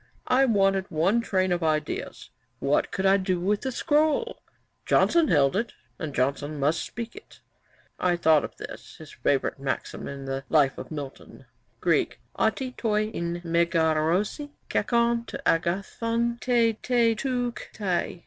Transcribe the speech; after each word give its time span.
I 0.29 0.45
wanted 0.45 0.89
one 0.89 1.21
train 1.21 1.51
of 1.51 1.61
ideas. 1.61 2.31
What 2.57 2.89
could 2.91 3.05
I 3.05 3.17
do 3.17 3.39
with 3.39 3.61
the 3.61 3.71
scroll? 3.71 4.39
Johnson 4.83 5.27
held 5.27 5.55
it, 5.55 5.73
and 5.99 6.15
Johnson 6.15 6.59
must 6.59 6.83
speak 6.83 7.15
in 7.15 7.21
it. 7.21 7.39
I 7.99 8.15
thought 8.15 8.43
of 8.43 8.57
this, 8.57 8.95
his 8.97 9.11
favourite 9.11 9.59
maxim, 9.59 10.07
in 10.07 10.25
the 10.25 10.43
Life 10.49 10.79
of 10.79 10.89
Milton, 10.89 11.45
[Johnson's 11.85 11.85
Works, 11.85 11.85
vii. 11.85 11.85
77], 11.85 11.89
"[Greek: 11.91 12.19
Otti 12.35 12.71
toi 12.77 13.11
en 13.13 13.41
megaroisi 13.41 14.49
kakon 14.69 15.25
t 15.27 15.37
agathon 15.45 16.39
te 16.41 16.73
tetuktai. 16.81 18.19